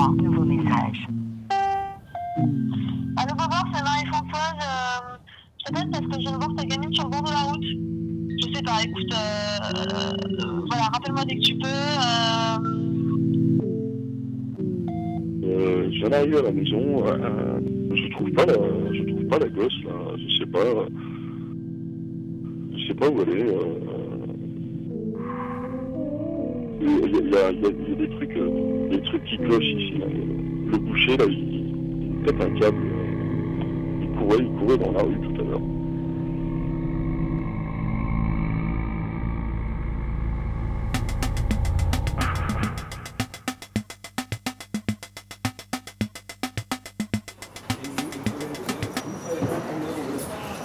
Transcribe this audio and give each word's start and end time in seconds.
3 0.00 0.14
nouveaux 0.14 0.44
messages. 0.44 1.06
Allô 3.18 3.34
Bobo, 3.36 3.56
c'est 3.74 3.82
Marie-Françoise. 3.84 4.58
Euh, 4.62 5.16
je 5.58 5.64
t'appelle 5.64 5.90
parce 5.90 6.06
que 6.06 6.12
je 6.14 6.18
viens 6.20 6.32
de 6.32 6.36
voir 6.36 6.54
ta 6.56 6.64
gamine 6.64 6.94
sur 6.94 7.04
le 7.04 7.10
bord 7.10 7.22
de 7.22 7.30
la 7.30 7.40
route. 7.40 7.64
Je 8.40 8.54
sais 8.54 8.62
pas, 8.62 8.82
écoute, 8.82 9.12
euh, 9.12 9.18
euh, 9.76 10.60
voilà, 10.70 10.84
rappelle-moi 10.84 11.24
dès 11.26 11.36
que 11.36 11.40
tu 11.42 11.54
peux. 11.58 11.68
Euh, 11.68 12.80
Euh, 15.42 15.90
je 15.92 15.98
viens 15.98 16.08
d'arriver 16.10 16.38
à 16.38 16.42
la 16.42 16.52
maison, 16.52 17.04
euh, 17.06 17.60
je 17.94 18.10
trouve 18.12 18.30
pas 18.30 18.46
la, 18.46 18.54
je 18.94 19.02
trouve 19.02 19.26
pas 19.26 19.38
la 19.38 19.48
gosse 19.48 19.82
là, 19.84 19.92
je 20.16 20.38
sais 20.38 20.46
pas, 20.46 20.86
je 22.72 22.86
sais 22.86 22.94
pas 22.94 23.08
où 23.08 23.20
elle 23.22 23.36
est. 23.36 23.54
Il 26.80 26.86
y, 26.88 26.92
a, 26.92 27.06
il 27.06 27.30
y 27.30 27.36
a- 27.36 27.50
il 27.50 27.60
y 27.60 27.66
a- 27.66 27.70
il 27.70 27.88
y 27.90 27.92
a 27.92 28.06
des 28.06 28.08
trucs, 28.16 28.36
euh, 28.36 28.88
des 28.90 29.02
trucs 29.02 29.24
qui 29.24 29.36
clochent 29.38 29.62
ici. 29.64 29.98
là. 29.98 30.06
Le 30.06 30.78
boucher 30.78 31.16
là, 31.16 31.24
il, 31.28 32.14
il 32.18 32.22
pète 32.24 32.40
un 32.40 32.50
câble. 32.58 32.78
euh, 32.78 34.02
Il 34.02 34.08
courait, 34.18 34.38
il 34.40 34.50
courait 34.58 34.78
dans 34.78 34.92
la 34.92 35.02
rue 35.02 35.18
tout 35.20 35.40
à 35.40 35.44
l'heure. 35.44 35.60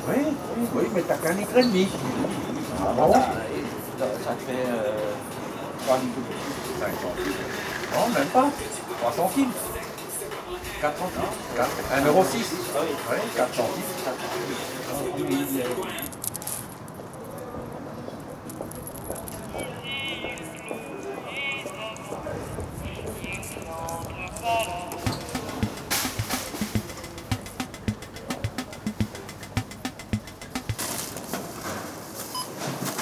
Oui, 0.08 0.16
oui, 0.76 0.84
mais 0.94 1.02
t'as 1.08 1.18
qu'un 1.18 1.34
litre 1.34 1.58
et 1.58 1.64
demi. 1.64 1.88
Ah 2.82 2.94
bon? 2.96 3.12
Ça, 3.14 4.06
ça 4.24 4.32
te 4.34 4.42
fait 4.44 4.68
euh, 4.68 5.14
3 5.86 5.98
litres 5.98 6.16
de 6.16 6.22
plus. 6.22 6.80
5 6.80 6.92
centimes. 7.02 7.34
Non, 7.94 8.08
même 8.14 8.28
pas. 8.28 8.50
3 9.02 9.12
centimes. 9.12 9.52
4 10.82 10.98
centimes. 10.98 11.22
4, 11.56 11.70
1 11.94 12.06
euro 12.06 12.24
6. 12.24 12.38
Oui, 12.82 13.18
4 13.36 13.56
centimes. 13.56 13.84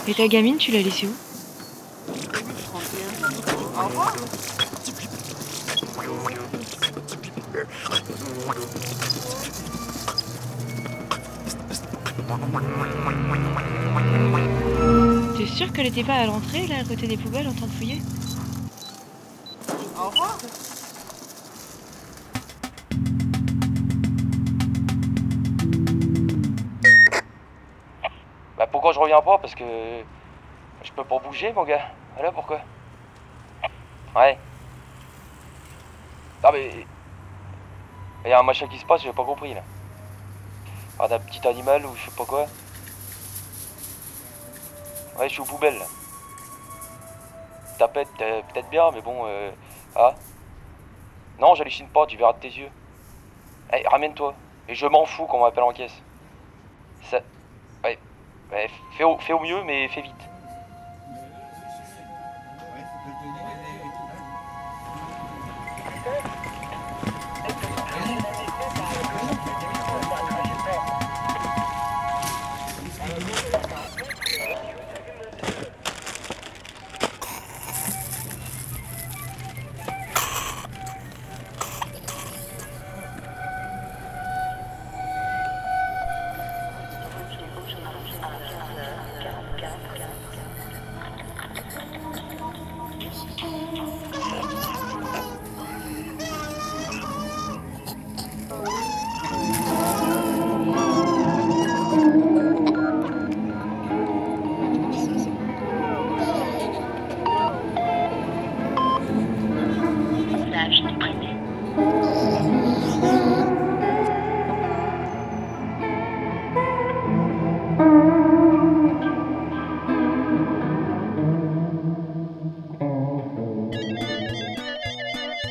Et 0.05 0.13
ta 0.13 0.27
gamine, 0.27 0.57
tu 0.57 0.71
l'as 0.71 0.81
laissée 0.81 1.07
où? 1.07 1.32
T'es 15.37 15.45
sûr 15.45 15.71
qu'elle 15.71 15.87
était 15.87 16.03
pas 16.03 16.13
à 16.15 16.25
l'entrée, 16.25 16.67
là, 16.67 16.77
à 16.81 16.83
côté 16.83 17.07
des 17.07 17.17
poubelles, 17.17 17.47
en 17.47 17.53
train 17.53 17.67
de 17.67 17.71
fouiller 17.71 18.01
Au 19.97 20.09
revoir. 20.09 20.37
Bah 28.57 28.67
pourquoi 28.71 28.91
je 28.93 28.99
reviens 28.99 29.21
pas? 29.21 29.37
Parce 29.37 29.55
que 29.55 29.63
je 30.83 30.91
peux 30.91 31.03
pas 31.03 31.19
bouger 31.19 31.51
mon 31.53 31.63
gars. 31.63 31.89
Voilà 32.15 32.31
pourquoi. 32.31 32.59
Ouais. 34.15 34.37
Ah 36.43 36.51
mais... 36.51 36.85
Il 38.25 38.29
y 38.29 38.33
a 38.33 38.39
un 38.39 38.43
machin 38.43 38.67
qui 38.67 38.77
se 38.77 38.85
passe, 38.85 39.01
j'ai 39.01 39.11
pas 39.11 39.25
compris 39.25 39.53
là. 39.53 39.61
Ah 40.99 41.07
d'un 41.07 41.19
petit 41.19 41.45
animal 41.47 41.85
ou 41.85 41.95
je 41.95 42.09
sais 42.09 42.15
pas 42.15 42.25
quoi. 42.25 42.45
Ouais 45.17 45.27
je 45.27 45.33
suis 45.33 45.41
aux 45.41 45.45
poubelles 45.45 45.77
là. 45.77 45.85
Tapette 47.79 48.09
euh, 48.21 48.41
peut-être 48.53 48.69
bien 48.69 48.91
mais 48.91 49.01
bon 49.01 49.25
euh... 49.25 49.51
Ah 49.95 50.13
Non 51.39 51.55
j'hallucine 51.55 51.87
pas, 51.87 52.05
tu 52.05 52.17
verras 52.17 52.33
de 52.33 52.39
tes 52.39 52.49
yeux. 52.49 52.69
Eh 53.73 53.87
ramène-toi. 53.87 54.33
Et 54.69 54.75
je 54.75 54.85
m'en 54.85 55.05
fous 55.05 55.25
qu'on 55.25 55.41
m'appelle 55.41 55.63
en 55.63 55.73
caisse. 55.73 56.01
Ça... 57.09 57.19
Ouais. 57.83 57.97
Fais 58.97 59.33
au 59.33 59.39
mieux, 59.39 59.63
mais 59.63 59.87
fais 59.87 60.01
vite. 60.01 60.29
Message 63.05 63.82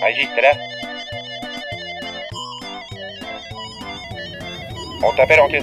Vas-y, 0.03 0.27
t'es 0.35 0.41
là 0.41 0.51
On 5.01 5.13
t'appelle 5.15 5.39
en 5.39 5.47
caisse. 5.47 5.63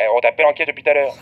Eh, 0.00 0.04
on 0.12 0.20
t'appelle 0.20 0.46
en 0.46 0.52
caisse 0.52 0.66
depuis 0.66 0.82
tout 0.82 0.90
à 0.90 0.94
l'heure. 0.94 1.14